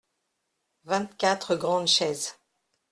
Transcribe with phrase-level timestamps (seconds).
[0.85, 2.35] Vingt-quatre grandes chaises.